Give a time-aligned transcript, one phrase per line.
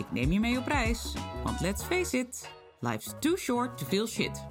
[0.00, 1.14] Ik neem je mee op reis,
[1.44, 4.46] want let's face it, life's too short to feel shit.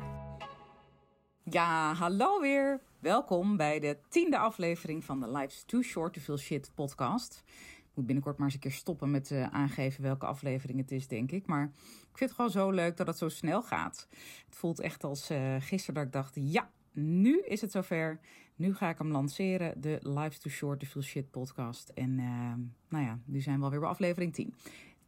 [1.43, 2.81] Ja, hallo weer.
[2.99, 7.43] Welkom bij de tiende aflevering van de Life's Too Short to Feel Shit podcast.
[7.77, 11.07] Ik moet binnenkort maar eens een keer stoppen met uh, aangeven welke aflevering het is,
[11.07, 11.47] denk ik.
[11.47, 11.63] Maar
[12.11, 14.07] ik vind het gewoon zo leuk dat het zo snel gaat.
[14.45, 18.19] Het voelt echt als uh, gisteren dat ik dacht, ja, nu is het zover.
[18.55, 21.89] Nu ga ik hem lanceren, de Life's Too Short to Feel Shit podcast.
[21.89, 22.53] En uh,
[22.89, 24.53] nou ja, nu zijn we alweer bij aflevering 10.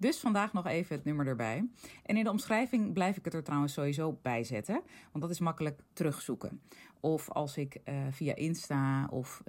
[0.02, 1.68] Dus vandaag nog even het nummer erbij.
[2.04, 4.82] En in de omschrijving blijf ik het er trouwens sowieso bij zetten.
[5.12, 6.62] Want dat is makkelijk terugzoeken.
[7.00, 9.44] Of als ik uh, via Insta of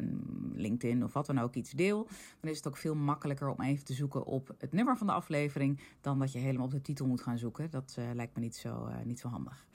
[0.53, 2.09] LinkedIn of wat dan ook iets deel.
[2.41, 5.12] Dan is het ook veel makkelijker om even te zoeken op het nummer van de
[5.12, 5.81] aflevering.
[6.00, 7.70] Dan dat je helemaal op de titel moet gaan zoeken.
[7.70, 9.66] Dat uh, lijkt me niet zo, uh, niet zo handig.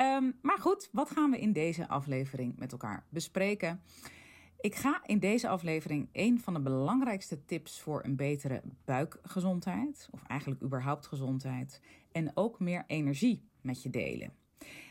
[0.00, 3.80] Um, maar goed, wat gaan we in deze aflevering met elkaar bespreken?
[4.60, 10.22] Ik ga in deze aflevering een van de belangrijkste tips voor een betere buikgezondheid, of
[10.22, 11.80] eigenlijk überhaupt gezondheid,
[12.12, 14.32] en ook meer energie met je delen.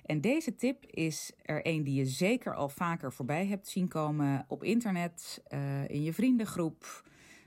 [0.06, 4.46] En deze tip is er een die je zeker al vaker voorbij hebt zien komen
[4.48, 7.04] op internet, uh, in je vriendengroep.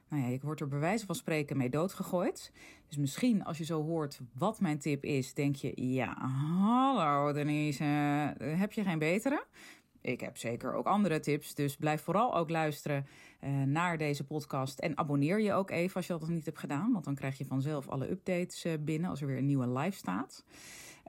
[0.09, 2.53] Nou ja, ik word er bij wijze van spreken mee doodgegooid.
[2.89, 7.85] Dus misschien als je zo hoort wat mijn tip is, denk je: ja, hallo Denise,
[8.39, 9.47] heb je geen betere?
[10.03, 11.55] Ik heb zeker ook andere tips.
[11.55, 13.07] Dus blijf vooral ook luisteren
[13.45, 14.79] uh, naar deze podcast.
[14.79, 16.93] En abonneer je ook even als je dat nog niet hebt gedaan.
[16.93, 19.97] Want dan krijg je vanzelf alle updates uh, binnen als er weer een nieuwe live
[19.97, 20.45] staat.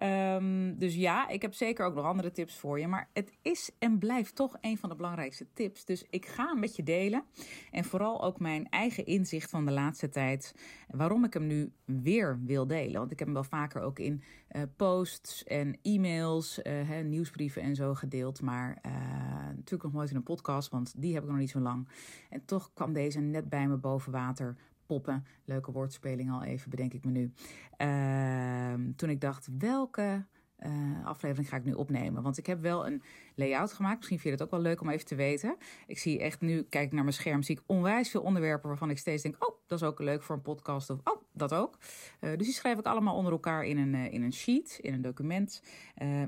[0.03, 2.87] Um, dus ja, ik heb zeker ook nog andere tips voor je.
[2.87, 5.85] Maar het is en blijft toch een van de belangrijkste tips.
[5.85, 7.23] Dus ik ga hem met je delen.
[7.71, 10.55] En vooral ook mijn eigen inzicht van de laatste tijd.
[10.87, 12.99] Waarom ik hem nu weer wil delen.
[12.99, 17.75] Want ik heb hem wel vaker ook in uh, posts en e-mails, hè, nieuwsbrieven en
[17.75, 18.41] zo gedeeld.
[18.41, 18.91] Maar uh,
[19.47, 21.87] natuurlijk nog nooit in een podcast, want die heb ik nog niet zo lang.
[22.29, 24.57] En toch kwam deze net bij me boven water
[25.45, 27.31] Leuke woordspeling al even, bedenk ik me nu.
[27.77, 30.25] Uh, toen ik dacht, welke
[30.59, 32.23] uh, aflevering ga ik nu opnemen?
[32.23, 33.01] Want ik heb wel een
[33.35, 33.97] layout gemaakt.
[33.97, 35.57] Misschien vind je het ook wel leuk om even te weten.
[35.87, 38.89] Ik zie echt nu, kijk ik naar mijn scherm, zie ik onwijs veel onderwerpen waarvan
[38.89, 40.89] ik steeds denk: oh, dat is ook leuk voor een podcast.
[40.89, 41.77] Of oh, dat ook.
[42.21, 44.93] Uh, dus die schrijf ik allemaal onder elkaar in een, uh, in een sheet, in
[44.93, 45.61] een document.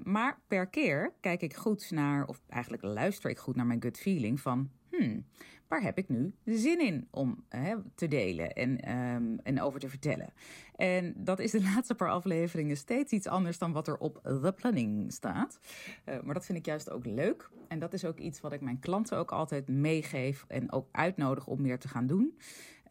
[0.04, 3.98] maar per keer kijk ik goed naar, of eigenlijk luister ik goed naar mijn gut
[3.98, 5.26] feeling van hmm,
[5.68, 9.90] waar heb ik nu zin in om hè, te delen en, um, en over te
[9.90, 10.34] vertellen?
[10.76, 14.54] En dat is de laatste paar afleveringen steeds iets anders dan wat er op the
[14.56, 15.60] planning staat.
[16.06, 17.50] Uh, maar dat vind ik juist ook leuk.
[17.68, 21.48] En dat is ook iets wat ik mijn klanten ook altijd meegeef en ook uitnodig
[21.48, 22.38] om meer te gaan doen.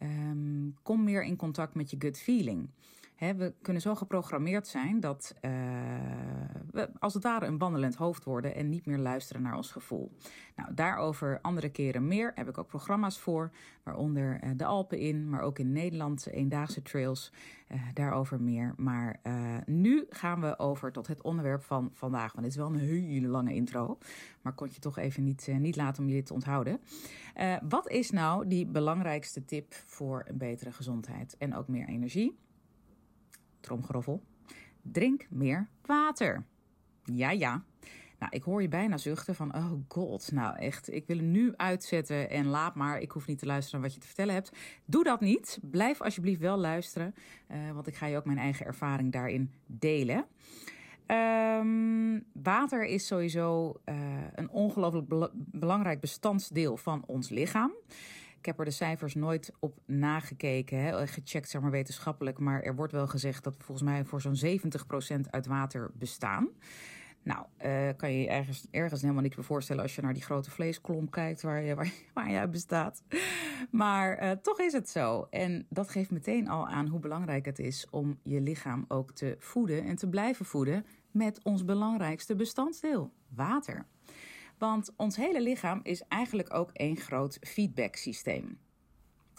[0.01, 2.69] Um, kom meer in contact met je gut feeling.
[3.17, 5.51] We kunnen zo geprogrammeerd zijn dat uh,
[6.71, 10.11] we als het ware een wandelend hoofd worden en niet meer luisteren naar ons gevoel.
[10.55, 13.51] Nou, daarover andere keren meer heb ik ook programma's voor,
[13.83, 17.31] waaronder uh, de Alpen in, maar ook in Nederland eendaagse trails.
[17.71, 18.73] Uh, daarover meer.
[18.77, 19.19] Maar
[19.65, 22.33] nu gaan we over tot het onderwerp van vandaag.
[22.33, 23.97] Want dit is wel een hele lange intro,
[24.41, 26.79] maar kon je toch even niet, niet laten om je dit te onthouden.
[27.69, 32.37] wat is nou die belangrijkste tip voor een betere gezondheid en ook meer energie?
[33.65, 34.23] Tromgeroffel.
[34.81, 36.43] Drink meer water.
[37.03, 37.63] Ja, ja.
[38.19, 41.53] Nou, ik hoor je bijna zuchten van, oh god, nou echt, ik wil hem nu
[41.55, 44.51] uitzetten en laat maar, ik hoef niet te luisteren wat je te vertellen hebt.
[44.85, 45.59] Doe dat niet.
[45.61, 47.15] Blijf alsjeblieft wel luisteren,
[47.51, 50.25] uh, want ik ga je ook mijn eigen ervaring daarin delen.
[51.07, 53.95] Um, water is sowieso uh,
[54.35, 57.71] een ongelooflijk be belangrijk bestandsdeel van ons lichaam.
[58.45, 62.39] Ik heb er de cijfers nooit op nagekeken, hè, gecheckt zeg maar wetenschappelijk.
[62.39, 66.49] Maar er wordt wel gezegd dat we volgens mij voor zo'n 70% uit water bestaan.
[67.23, 70.23] Nou, uh, kan je je ergens, ergens helemaal niks meer voorstellen als je naar die
[70.23, 71.75] grote vleesklomp kijkt waar je,
[72.13, 73.03] waar, bestaat.
[73.71, 75.27] Maar uh, toch is het zo.
[75.29, 79.35] En dat geeft meteen al aan hoe belangrijk het is om je lichaam ook te
[79.39, 83.85] voeden en te blijven voeden met ons belangrijkste bestanddeel, water.
[84.57, 88.57] Want ons hele lichaam is eigenlijk ook één groot feedbacksysteem.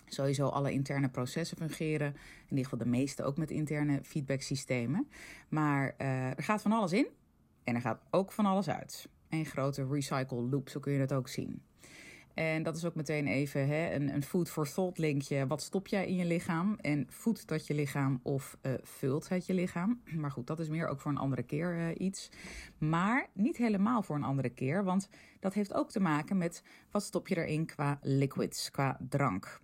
[0.07, 2.15] Sowieso alle interne processen fungeren.
[2.49, 5.09] In ieder geval de meeste ook met interne feedbacksystemen.
[5.49, 7.07] Maar uh, er gaat van alles in
[7.65, 9.09] en er gaat ook van alles uit.
[9.29, 11.63] Een grote recycle loop, zo kun je dat ook zien.
[12.37, 15.47] En dat is ook meteen even hè, een, een food for thought linkje.
[15.47, 16.77] Wat stop jij in je lichaam?
[16.81, 20.01] En voedt dat je lichaam of uh, vult het je lichaam?
[20.23, 22.31] Maar goed, dat is meer ook voor een andere keer uh, iets.
[22.79, 24.85] Maar niet helemaal voor een andere keer.
[24.85, 25.09] Want
[25.41, 29.61] dat heeft ook te maken met wat stop je erin qua liquids, qua drank.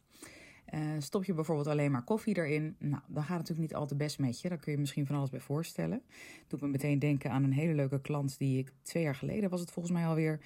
[0.75, 3.87] Uh, stop je bijvoorbeeld alleen maar koffie erin, nou, dan gaat het natuurlijk niet al
[3.87, 4.49] te best met je.
[4.49, 6.03] Daar kun je misschien van alles bij voorstellen.
[6.47, 9.61] Doet me meteen denken aan een hele leuke klant die ik twee jaar geleden, was
[9.61, 10.41] het volgens mij alweer,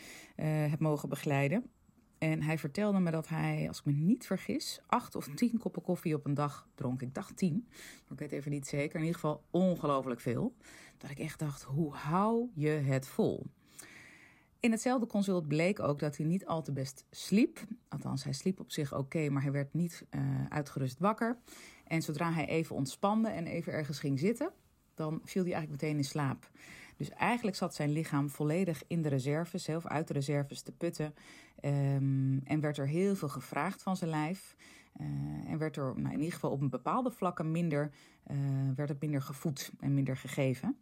[0.70, 1.70] heb mogen begeleiden.
[2.30, 5.82] En hij vertelde me dat hij, als ik me niet vergis, acht of tien koppen
[5.82, 7.02] koffie op een dag dronk.
[7.02, 8.94] Ik dacht tien, maar ik weet even niet zeker.
[8.94, 10.54] In ieder geval ongelooflijk veel.
[10.98, 13.46] Dat ik echt dacht, hoe hou je het vol?
[14.60, 17.64] In hetzelfde consult bleek ook dat hij niet al te best sliep.
[17.88, 21.38] Althans, hij sliep op zich oké, maar hij werd niet uh, uitgerust wakker.
[21.84, 24.52] En zodra hij even ontspande en even ergens ging zitten,
[24.94, 26.50] dan viel hij eigenlijk meteen in slaap.
[26.96, 31.14] Dus eigenlijk zat zijn lichaam volledig in de reserves, zelf uit de reserves te putten.
[31.64, 34.56] Um, en werd er heel veel gevraagd van zijn lijf.
[35.00, 35.06] Uh,
[35.50, 37.90] en werd er nou, in ieder geval op een bepaalde vlakken minder,
[38.30, 38.36] uh,
[38.76, 40.76] werd het minder gevoed en minder gegeven.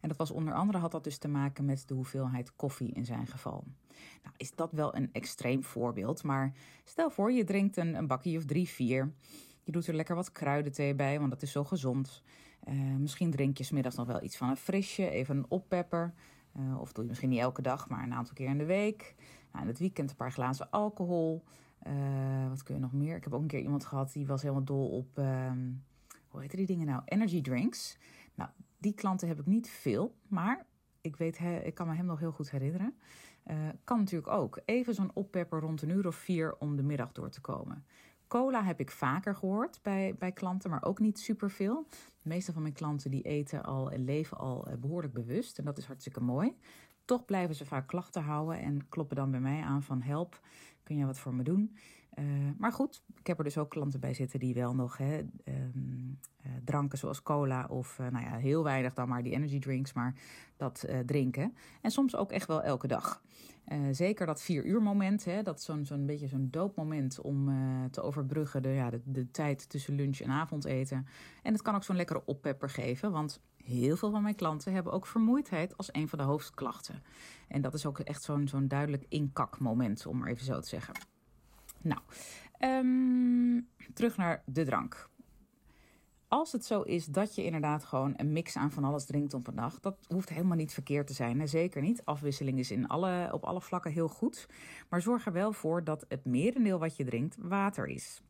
[0.00, 3.04] En dat was onder andere had dat dus te maken met de hoeveelheid koffie in
[3.04, 3.64] zijn geval.
[4.22, 6.52] Nou, is dat wel een extreem voorbeeld, maar
[6.84, 9.12] stel voor je drinkt een, een bakje of drie, vier.
[9.62, 12.22] Je doet er lekker wat kruidenthee bij, want dat is zo gezond.
[12.68, 16.14] Uh, misschien drink je smiddags nog wel iets van een frisje, even een oppepper.
[16.56, 19.14] Uh, of doe je misschien niet elke dag, maar een aantal keer in de week.
[19.52, 21.44] Nou, in het weekend een paar glazen alcohol.
[21.86, 23.16] Uh, wat kun je nog meer?
[23.16, 25.18] Ik heb ook een keer iemand gehad die was helemaal dol op.
[25.18, 25.70] Ehm,
[26.28, 27.02] hoe heet die dingen nou?
[27.04, 27.98] Energy drinks.
[28.34, 30.66] Nou, die klanten heb ik niet veel, maar
[31.00, 32.94] ik, weet, ik kan me hem nog heel goed herinneren.
[33.84, 34.60] kan natuurlijk ook.
[34.64, 37.84] Even zo'n oppepper rond een uur of vier om de middag door te komen.
[38.34, 41.86] Cola heb ik vaker gehoord bij, bij klanten, maar ook niet superveel.
[42.22, 45.58] De meeste van mijn klanten die eten al en leven al eh, behoorlijk bewust.
[45.58, 46.56] En dat is hartstikke mooi.
[47.04, 50.40] Toch blijven ze vaak klachten houden en kloppen dan bij mij aan van help,
[50.82, 51.76] kun je wat voor me doen?
[52.18, 52.24] Uh,
[52.58, 56.18] maar goed, ik heb er dus ook klanten bij zitten die wel nog hè, um,
[56.46, 59.92] uh, dranken zoals cola of uh, nou ja, heel weinig dan maar die energy drinks,
[59.92, 60.14] maar
[60.56, 61.54] dat drinken.
[61.80, 63.22] En soms ook echt wel elke dag.
[63.90, 67.50] zeker dat vier uur moment, hè, dat zo'n zo'n beetje zo'n doopmoment om
[67.90, 71.06] te overbruggen de, ja, de tijd tussen lunch en avondeten.
[71.42, 74.92] En het kan ook zo'n lekkere oppepper geven, want Heel veel van mijn klanten hebben
[74.92, 77.02] ook vermoeidheid als een van de hoofdklachten.
[77.48, 80.94] En dat is ook echt zo'n zo'n duidelijk inkakmoment, om maar even zo te zeggen.
[81.84, 82.00] Nou,
[82.60, 85.08] um, terug naar de drank.
[86.28, 89.46] Als het zo is dat je inderdaad gewoon een mix aan van alles drinkt op
[89.46, 91.48] een dag, dat hoeft helemaal niet verkeerd te zijn.
[91.48, 92.04] Zeker niet.
[92.04, 94.48] Afwisseling is in alle, op alle vlakken heel goed.
[94.88, 98.22] Maar zorg er wel voor dat het merendeel wat je drinkt water is.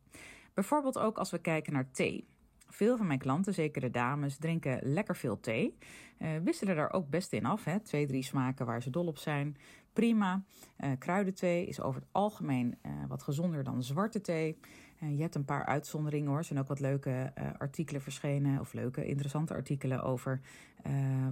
[0.55, 2.29] Bijvoorbeeld ook als we kijken naar thee.
[2.69, 5.76] Veel van mijn klanten, zeker de dames, drinken lekker veel thee.
[6.19, 7.64] Uh, wisselen daar ook best in af.
[7.64, 7.81] Hè?
[7.81, 9.56] Twee, drie smaken waar ze dol op zijn.
[9.93, 10.43] Prima.
[10.78, 14.58] Uh, kruidenthee is over het algemeen uh, wat gezonder dan zwarte thee.
[14.99, 16.38] je hebt een paar uitzonderingen hoor.
[16.38, 18.61] Er zijn ook wat leuke artikelen verschenen.
[18.61, 20.40] Of leuke, interessante artikelen over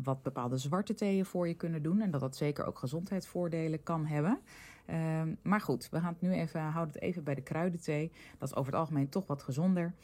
[0.03, 2.01] wat bepaalde zwarte theeën voor je kunnen doen.
[2.01, 4.41] En dat dat zeker ook gezondheidsvoordelen kan hebben.
[4.87, 8.13] Ehm, maar goed, we gaan het nu even, houden het even bij de kruidenthee.
[8.39, 9.95] Dat is over het algemeen toch wat gezonder.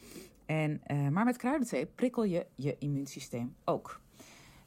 [0.49, 4.01] En, uh, maar met kruidenthee prikkel je je immuunsysteem ook.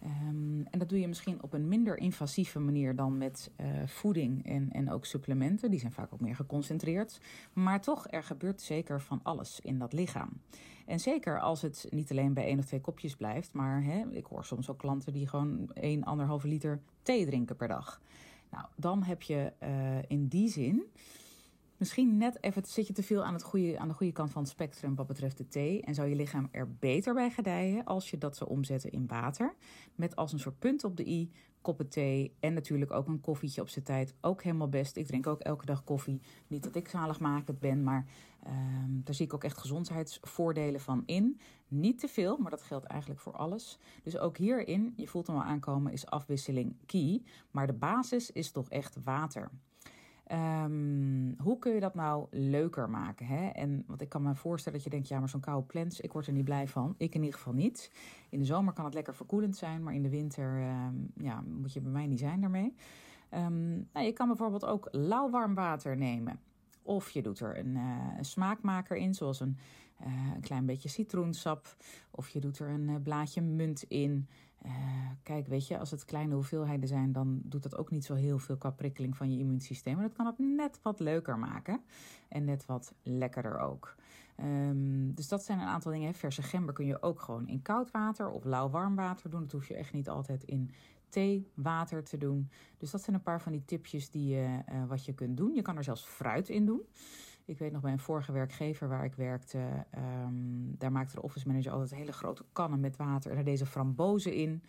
[0.04, 4.46] Um, en dat doe je misschien op een minder invasieve manier dan met uh, voeding
[4.46, 5.70] en, en ook supplementen.
[5.70, 7.20] Die zijn vaak ook meer geconcentreerd.
[7.52, 10.30] Maar toch, er gebeurt zeker van alles in dat lichaam.
[10.86, 13.52] En zeker als het niet alleen bij één of twee kopjes blijft.
[13.52, 16.04] Maar hè, ik hoor soms ook klanten die gewoon 1,
[16.42, 18.00] 1,5 liter thee drinken per dag.
[18.50, 20.84] Nou, dan heb je uh, in die zin
[21.82, 24.50] Misschien net even zit je te veel aan, het aan de goede kant van het
[24.50, 25.82] spectrum wat betreft de thee.
[25.82, 29.54] En zou je lichaam er beter bij gedijen als je dat zou omzetten in water.
[29.94, 33.60] Met als een soort punt op de i koppen thee en natuurlijk ook een koffietje
[33.60, 34.14] op zijn tijd.
[34.20, 34.96] Ook helemaal best.
[34.96, 36.20] Ik drink ook elke dag koffie.
[36.46, 38.06] Niet dat ik zaligmakend ben, maar
[38.46, 41.40] um, daar zie ik ook echt gezondheidsvoordelen van in.
[41.68, 43.78] Niet te veel, maar dat geldt eigenlijk voor alles.
[44.02, 47.22] Dus ook hierin, je voelt hem al aankomen, is afwisseling key.
[47.50, 49.50] Maar de basis is toch echt water.
[50.32, 53.26] Um, hoe kun je dat nou leuker maken?
[53.26, 53.48] Hè?
[53.48, 56.12] En want ik kan me voorstellen dat je denkt, ja, maar zo'n koude plens, ik
[56.12, 56.94] word er niet blij van.
[56.96, 57.92] Ik in ieder geval niet.
[58.28, 61.72] In de zomer kan het lekker verkoelend zijn, maar in de winter um, ja, moet
[61.72, 62.74] je bij mij niet zijn daarmee.
[63.34, 66.40] Um, nou, je kan bijvoorbeeld ook lauwwarm water nemen.
[66.82, 67.76] Of je doet er een,
[68.18, 69.58] een smaakmaker in, zoals een,
[70.00, 71.76] uh, een, klein beetje citroensap.
[72.10, 74.28] Of je doet er een uh, blaadje munt in.
[75.22, 78.38] kijk, weet je, als het kleine hoeveelheden zijn, dan doet dat ook niet zo heel
[78.38, 79.94] veel qua prikkeling van je immuunsysteem.
[79.94, 81.80] Maar dat kan het net wat leuker maken.
[82.28, 83.94] En net wat lekkerder ook.
[84.36, 86.14] Ehm, dus dat zijn een aantal dingen.
[86.14, 89.40] Verse gember kun je ook gewoon in koud water of lauw warm water doen.
[89.40, 90.70] Dat hoef je echt niet altijd in
[91.12, 92.50] theewater te doen.
[92.78, 94.48] Dus dat zijn een paar van die tipjes die, uh,
[94.88, 95.54] wat je kunt doen.
[95.54, 96.82] Je kan er zelfs fruit in doen.
[97.44, 99.58] Ik weet nog bij een vorige werkgever waar ik werkte,
[100.24, 103.30] um, daar maakte de office manager altijd hele grote kannen met water.
[103.30, 104.62] En daar deze frambozen in.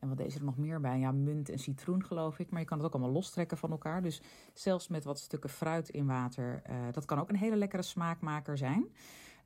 [0.00, 0.98] En wat deze er nog meer bij?
[0.98, 2.50] Ja, munt en citroen geloof ik.
[2.50, 4.02] Maar je kan het ook allemaal lostrekken van elkaar.
[4.02, 7.82] Dus zelfs met wat stukken fruit in water, uh, dat kan ook een hele lekkere
[7.82, 8.86] smaakmaker zijn.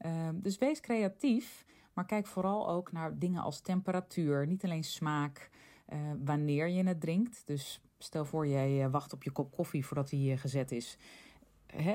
[0.07, 4.47] Uh, dus wees creatief, maar kijk vooral ook naar dingen als temperatuur.
[4.47, 5.51] Niet alleen smaak,
[5.93, 7.43] uh, wanneer je het drinkt.
[7.47, 10.99] Dus stel voor jij wacht op je kop koffie voordat die gezet is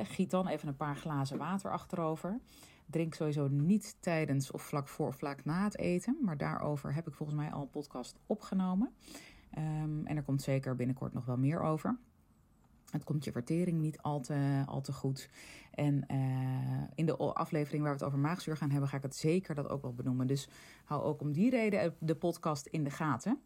[0.03, 2.39] giet dan even een paar glazen water achterover.
[2.85, 6.17] Drink sowieso niet tijdens of vlak voor of vlak na het eten.
[6.21, 8.93] Maar daarover heb ik volgens mij al een podcast opgenomen.
[9.57, 11.97] Um, en er komt zeker binnenkort nog wel meer over.
[12.91, 15.29] Het komt je vertering niet al te, al te goed.
[15.71, 16.05] En
[16.95, 19.69] in de aflevering waar we het over maagzuur gaan hebben, ga ik het zeker dat
[19.69, 20.27] ook wel benoemen.
[20.27, 20.49] Dus
[20.83, 23.41] hou ook om die reden de podcast in de gaten.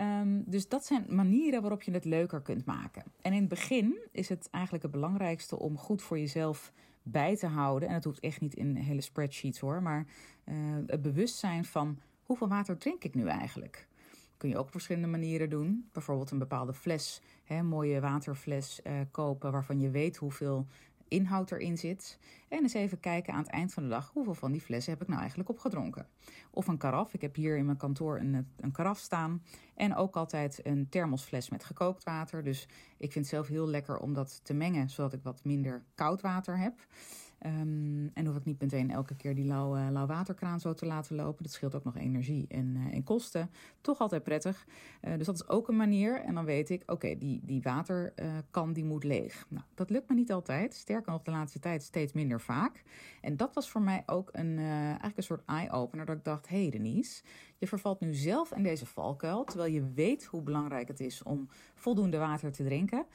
[0.00, 3.02] Um, dus dat zijn manieren waarop je het leuker kunt maken.
[3.22, 6.72] En in het begin is het eigenlijk het belangrijkste om goed voor jezelf
[7.02, 7.88] bij te houden.
[7.88, 9.82] En dat hoeft echt niet in hele spreadsheets hoor.
[9.82, 10.06] Maar
[10.44, 10.54] uh,
[10.86, 13.88] het bewustzijn van hoeveel water drink ik nu eigenlijk?
[14.36, 15.88] Kun je ook op verschillende manieren doen.
[15.92, 20.66] Bijvoorbeeld een bepaalde fles, hè, mooie waterfles uh, kopen waarvan je weet hoeveel
[21.08, 22.18] inhoud erin zit.
[22.48, 25.02] En eens even kijken aan het eind van de dag hoeveel van die flessen heb
[25.02, 26.08] ik nou eigenlijk opgedronken.
[26.50, 27.14] Of een karaf.
[27.14, 29.42] Ik heb hier in mijn kantoor een, een karaf staan.
[29.74, 32.44] En ook altijd een thermosfles met gekookt water.
[32.44, 32.62] Dus
[32.98, 36.20] ik vind het zelf heel lekker om dat te mengen, zodat ik wat minder koud
[36.20, 36.86] water heb.
[37.46, 41.16] Um, en hoef ik niet meteen elke keer die lauwe, lauw waterkraan zo te laten
[41.16, 41.42] lopen.
[41.42, 43.50] Dat scheelt ook nog energie en, uh, en kosten.
[43.80, 44.66] Toch altijd prettig.
[45.02, 46.20] Uh, dus dat is ook een manier.
[46.20, 49.46] En dan weet ik, oké, okay, die, die waterkan die moet leeg.
[49.48, 50.74] Nou, dat lukt me niet altijd.
[50.74, 52.82] Sterker nog, de laatste tijd steeds minder vaak.
[53.20, 56.06] En dat was voor mij ook een, eigenlijk een soort eye-opener.
[56.06, 57.22] Dat ik dacht, hé hey Denise,
[57.58, 59.44] je vervalt nu zelf in deze valkuil.
[59.44, 63.06] Terwijl je weet hoe belangrijk het is om voldoende water te drinken.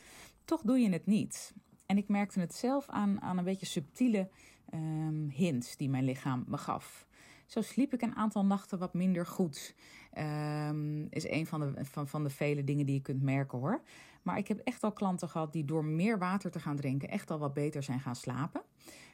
[0.45, 1.53] Toch doe je het niet.
[1.91, 4.29] En ik merkte het zelf aan, aan een beetje subtiele
[4.73, 7.07] um, hints die mijn lichaam me gaf.
[7.45, 9.75] Zo sliep ik een aantal nachten wat minder goed.
[10.67, 13.81] Um, is een van de, van, van de vele dingen die je kunt merken hoor.
[14.21, 17.31] Maar ik heb echt al klanten gehad die door meer water te gaan drinken echt
[17.31, 18.61] al wat beter zijn gaan slapen.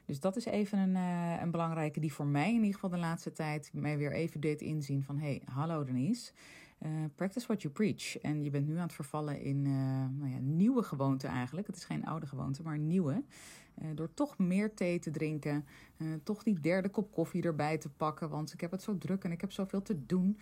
[0.06, 2.98] Dus dat is even een, uh, een belangrijke die voor mij in ieder geval de
[2.98, 6.32] laatste tijd mij weer even deed inzien van hey, hallo Denise.
[6.86, 8.18] Uh, practice what you preach.
[8.18, 9.74] En je bent nu aan het vervallen in uh,
[10.20, 11.68] nou ja, nieuwe gewoonten eigenlijk.
[11.68, 13.24] Het is geen oude gewoonte, maar nieuwe.
[13.82, 15.66] Uh, door toch meer thee te drinken.
[16.24, 18.30] toch die derde kop koffie erbij te pakken.
[18.30, 20.38] Want ik heb het zo druk en ik heb zoveel te doen.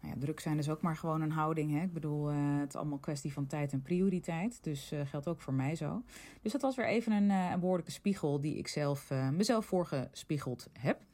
[0.00, 1.70] Nou ja, druk zijn is ook maar gewoon een houding.
[1.70, 1.82] Hè?
[1.82, 4.64] Ik bedoel, het is allemaal kwestie van tijd en prioriteit.
[4.64, 6.02] Dus geldt ook voor mij zo.
[6.42, 11.07] Dus dat was weer even een, een behoorlijke spiegel die ik zelf, mezelf voorgespiegeld heb.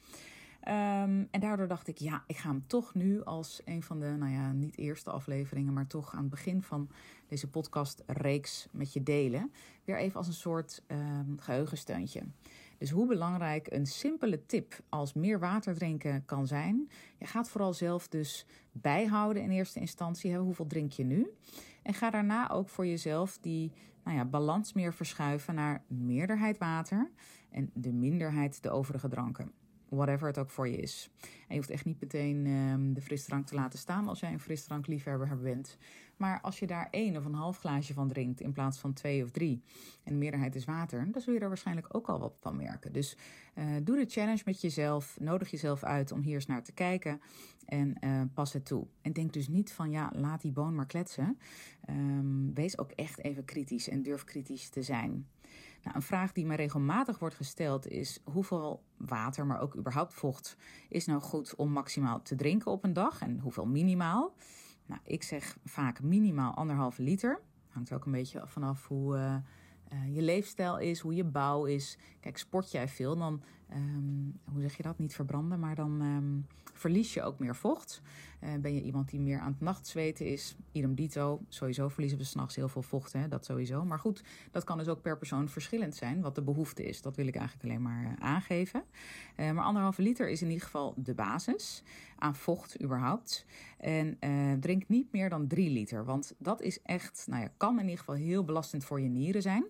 [0.68, 4.06] Um, en daardoor dacht ik, ja, ik ga hem toch nu als een van de,
[4.06, 6.90] nou ja, niet eerste afleveringen, maar toch aan het begin van
[7.28, 9.52] deze podcastreeks met je delen.
[9.84, 12.22] Weer even als een soort um, geheugensteuntje.
[12.78, 16.90] Dus hoe belangrijk een simpele tip als meer water drinken kan zijn.
[17.18, 20.36] Je gaat vooral zelf dus bijhouden in eerste instantie.
[20.36, 21.30] Hoeveel drink je nu?
[21.82, 23.72] En ga daarna ook voor jezelf die
[24.04, 27.10] nou ja, balans meer verschuiven naar meerderheid water
[27.50, 29.62] en de minderheid de overige dranken
[29.94, 31.10] whatever het ook voor je is.
[31.20, 34.40] En je hoeft echt niet meteen um, de frisdrank te laten staan als jij een
[34.40, 35.78] frisdrankliefhebber bent.
[36.16, 39.22] Maar als je daar één of een half glaasje van drinkt in plaats van twee
[39.22, 39.62] of drie,
[40.02, 42.92] en de meerderheid is water, dan zul je er waarschijnlijk ook al wat van merken.
[42.92, 43.16] Dus
[43.54, 47.20] uh, doe de challenge met jezelf, nodig jezelf uit om hier eens naar te kijken
[47.64, 48.86] en uh, pas het toe.
[49.02, 51.38] En denk dus niet van ja, laat die boon maar kletsen.
[51.90, 55.26] Um, wees ook echt even kritisch en durf kritisch te zijn.
[55.84, 60.56] Nou, een vraag die me regelmatig wordt gesteld is: hoeveel water, maar ook überhaupt vocht,
[60.88, 64.34] is nou goed om maximaal te drinken op een dag en hoeveel minimaal?
[64.86, 67.40] Nou, ik zeg vaak minimaal anderhalve liter.
[67.68, 69.16] Hangt ook een beetje vanaf hoe.
[69.16, 69.36] Uh,
[69.92, 71.98] uh, je leefstijl is, hoe je bouw is.
[72.20, 73.42] Kijk, sport jij veel, dan,
[73.74, 78.02] um, hoe zeg je dat, niet verbranden, maar dan um, verlies je ook meer vocht.
[78.40, 81.40] Uh, ben je iemand die meer aan het nachtzweten is, idem dito.
[81.48, 83.84] Sowieso verliezen we s'nachts heel veel vocht, hè, dat sowieso.
[83.84, 87.02] Maar goed, dat kan dus ook per persoon verschillend zijn, wat de behoefte is.
[87.02, 88.84] Dat wil ik eigenlijk alleen maar uh, aangeven.
[89.36, 91.82] maar anderhalve liter is in ieder geval de basis
[92.18, 93.46] aan vocht überhaupt.
[93.78, 94.18] En
[94.60, 97.98] drink niet meer dan drie liter, want dat is echt, nou ja, kan in ieder
[97.98, 99.64] geval heel belastend voor je nieren zijn.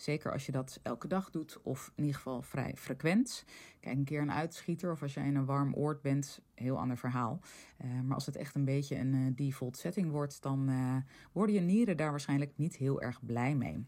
[0.00, 3.44] Zeker als je dat elke dag doet of in ieder geval vrij frequent.
[3.80, 6.96] Kijk een keer een uitschieter of als jij in een warm oord bent, heel ander
[6.96, 7.40] verhaal.
[7.84, 10.96] Uh, maar als het echt een beetje een uh, default setting wordt, dan uh,
[11.32, 13.86] worden je nieren daar waarschijnlijk niet heel erg blij mee.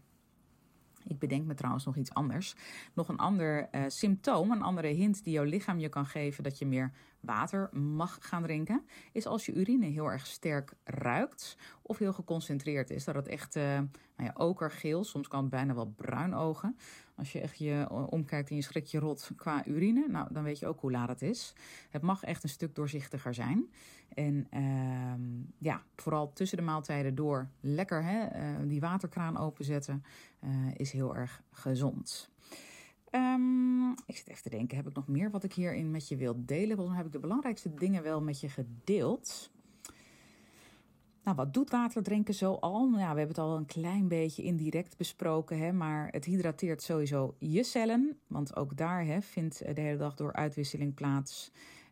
[1.07, 2.55] Ik bedenk me trouwens nog iets anders.
[2.93, 6.65] Nog een ander symptoom, een andere hint die jouw lichaam je kan geven dat je
[6.65, 6.91] meer
[7.25, 12.89] water mag gaan drinken, is als je urine heel erg sterk ruikt of heel geconcentreerd
[12.89, 13.03] is.
[13.03, 16.77] Dat het echt uh, nou ja, okergeel, soms kan het bijna wel bruin ogen.
[17.15, 20.59] Als je echt je omkijkt en je schrik je rot qua urine, nou, dan weet
[20.59, 21.53] je ook hoe laat het is.
[21.89, 23.69] Het mag echt een stuk doorzichtiger zijn.
[24.13, 30.03] En uh, ja, vooral tussen de maaltijden door lekker hè, uh, die waterkraan openzetten
[30.77, 32.31] is heel erg gezond.
[33.15, 36.15] Um, ik zit even te denken, heb ik nog meer wat ik hierin met je
[36.15, 36.75] wil delen?
[36.75, 39.51] Volgens mij heb ik de belangrijkste dingen wel met je gedeeld.
[41.23, 42.89] Nou, wat doet water drinken zo al?
[42.89, 46.81] Nou, ja, we hebben het al een klein beetje indirect besproken, hè, maar het hydrateert
[46.81, 48.17] sowieso je cellen.
[48.27, 51.51] Want ook daar hè, vindt de hele dag door uitwisseling plaats.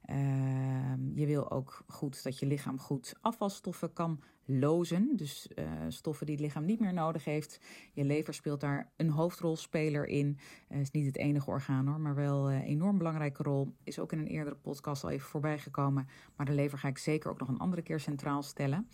[0.09, 4.19] Uh, je wil ook goed dat je lichaam goed afvalstoffen kan
[4.59, 5.09] lozen.
[5.15, 7.59] Dus uh, stoffen die het lichaam niet meer nodig heeft.
[7.93, 10.37] Je lever speelt daar een hoofdrolspeler in.
[10.69, 13.73] Uh, is niet het enige orgaan hoor, maar wel een enorm belangrijke rol.
[13.83, 16.07] Is ook in een eerdere podcast al even voorbij gekomen.
[16.35, 18.87] Maar de lever ga ik zeker ook nog een andere keer centraal stellen.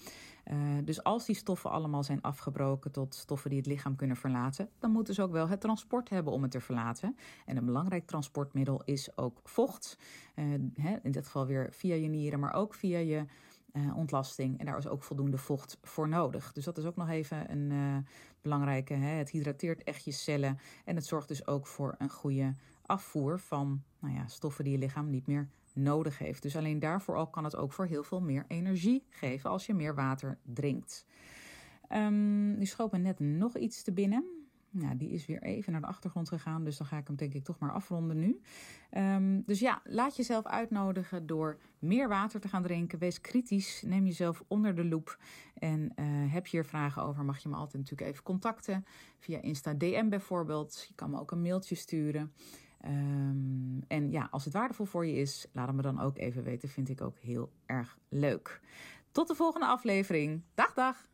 [0.84, 4.92] Dus als die stoffen allemaal zijn afgebroken tot stoffen die het lichaam kunnen verlaten, dan
[4.92, 7.18] moeten ze ook wel het transport hebben om het te verlaten.
[7.46, 9.98] En een belangrijk transportmiddel is ook vocht.
[10.74, 13.26] Hè, in dit geval weer via je nieren, maar ook via je
[13.74, 14.60] uh, ontlasting.
[14.60, 16.54] En daar is ook voldoende vocht voor nodig.
[16.54, 17.98] Dus dat is ook nog even een uh,
[18.42, 18.94] belangrijke.
[18.94, 19.10] Hè?
[19.10, 20.60] Het hydrateert echt je cellen.
[20.86, 22.54] En het zorgt dus ook voor een goede
[22.86, 26.42] afvoer van nou ja, stoffen die je lichaam niet meer nodig heeft.
[26.42, 29.74] Dus alleen daarvoor al kan het ook voor heel veel meer energie geven als je
[29.74, 31.06] meer water drinkt.
[31.92, 34.37] Um, nu schoot me net nog iets te binnen.
[34.70, 37.34] Nou, die is weer even naar de achtergrond gegaan, dus dan ga ik hem denk
[37.34, 38.42] ik toch maar afronden nu.
[38.98, 43.00] Um, dus ja, laat jezelf uitnodigen door meer water te gaan drinken.
[43.00, 45.18] Wees kritisch, neem jezelf onder de loep.
[45.54, 48.86] En uh, heb je er vragen over, mag je me altijd natuurlijk even contacten.
[49.20, 50.86] Via Insta DM bijvoorbeeld.
[50.88, 52.34] Je kan me ook een mailtje sturen.
[52.86, 56.44] Um, en ja, als het waardevol voor je is, laat het me dan ook even
[56.44, 56.70] weten.
[56.70, 58.62] Vind ik ook heel erg leuk.
[59.12, 60.42] Tot de volgende aflevering.
[60.54, 61.08] Dag, dag!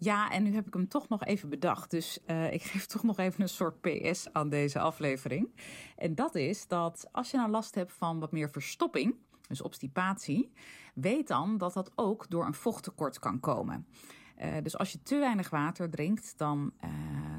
[0.00, 1.90] Ja, en nu heb ik hem toch nog even bedacht.
[1.90, 5.48] Dus uh, ik geef toch nog even een soort PS aan deze aflevering.
[5.96, 9.14] En dat is dat als je nou last hebt van wat meer verstopping,
[9.48, 10.52] dus obstipatie,
[10.94, 13.86] weet dan dat dat ook door een vochttekort kan komen.
[14.42, 16.90] Uh, dus als je te weinig water drinkt, dan uh,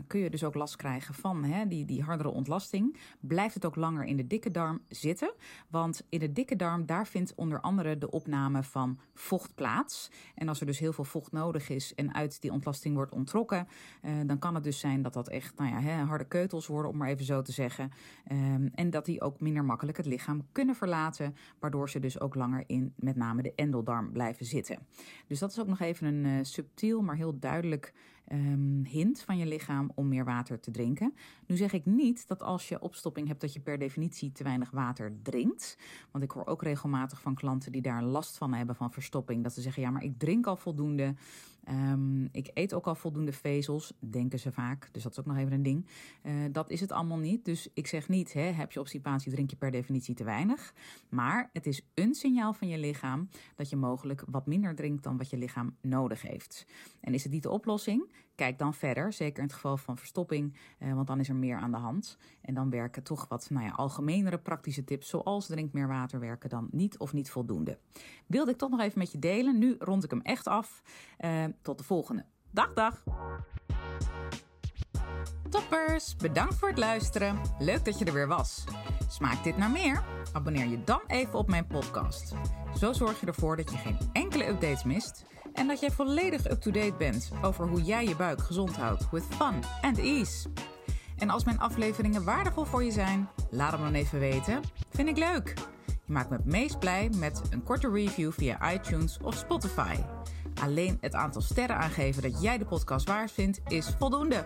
[0.08, 2.98] kun je dus ook last krijgen van hè, die, die hardere ontlasting.
[3.20, 5.34] Blijft het ook langer in de dikke darm zitten.
[5.68, 10.12] Want in de dikke darm, daar vindt onder andere de opname van vocht plaats.
[10.36, 13.68] En als er dus heel veel vocht nodig is en uit die ontlasting wordt ontrokken,
[14.02, 16.92] uh, dan kan het dus zijn dat dat echt nou ja, hè, harde keutels worden,
[16.92, 17.92] om maar even zo te zeggen.
[18.32, 22.36] Um, en dat die ook minder makkelijk het lichaam kunnen verlaten, waardoor ze dus ook
[22.36, 24.80] langer in met name de endeldarm blijven zitten.
[25.28, 27.94] Dus dat is ook nog even een subtiel maar heel duidelijk
[28.32, 31.14] um, hint van je lichaam om meer water te drinken.
[31.46, 34.72] Nu zeg ik niet dat als je opstopping hebt dat je per definitie te weinig
[34.72, 35.78] water drinkt.
[36.12, 39.44] Want ik hoor ook regelmatig van klanten die daar last van hebben van verstopping.
[39.44, 41.16] Dat ze zeggen, ja maar ik drink al voldoende.
[41.70, 44.90] Um, ik eet ook al voldoende vezels, denken ze vaak.
[44.92, 45.86] Dus dat is ook nog even een ding.
[46.24, 47.46] Uh, dat is het allemaal niet.
[47.46, 50.74] Dus ik zeg niet, hè, heb je obstipatie, drink je per definitie te weinig.
[51.10, 55.18] Maar het is een signaal van je lichaam dat je mogelijk wat minder drinkt dan
[55.18, 56.66] wat je lichaam nodig heeft.
[57.02, 58.12] En is het niet de oplossing?
[58.36, 61.58] Kijk dan verder, zeker in het geval van verstopping, eh, want dan is er meer
[61.58, 62.18] aan de hand.
[62.42, 66.50] En dan werken toch wat nou ja, algemenere praktische tips, zoals drink meer water, werken
[66.50, 67.78] dan niet of niet voldoende.
[68.26, 69.58] Wilde ik toch nog even met je delen.
[69.58, 70.82] Nu rond ik hem echt af.
[71.20, 72.26] Uh, tot de volgende.
[72.52, 73.04] Dag, dag!
[75.50, 77.42] Toppers, bedankt voor het luisteren.
[77.60, 78.64] Leuk dat je er weer was.
[79.08, 80.04] Smaakt dit naar meer?
[80.34, 82.34] Abonneer je dan even op mijn podcast.
[82.78, 86.94] Zo zorg je ervoor dat je geen enkele updates mist en dat jij volledig up-to-date
[86.98, 90.50] bent over hoe jij je buik gezond houdt with fun and ease.
[91.18, 94.62] En als mijn afleveringen waardevol voor je zijn, laat hem dan even weten.
[94.90, 95.54] Vind ik leuk.
[95.86, 99.96] Je maakt me het meest blij met een korte review via iTunes of Spotify.
[100.62, 104.46] Alleen het aantal sterren aangeven dat jij de podcast waard vindt is voldoende.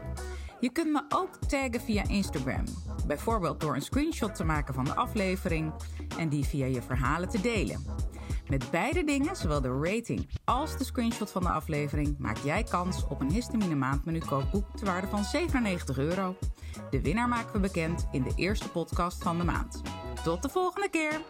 [0.60, 2.64] Je kunt me ook taggen via Instagram.
[3.08, 5.74] Bijvoorbeeld door een screenshot te maken van de aflevering
[6.18, 7.86] en die via je verhalen te delen.
[8.48, 13.08] Met beide dingen, zowel de rating als de screenshot van de aflevering, maak jij kans
[13.08, 16.36] op een histamine maandmenu kookboek te waarde van 97 euro.
[16.90, 19.82] De winnaar maken we bekend in de eerste podcast van de maand.
[20.24, 21.22] Tot de volgende keer!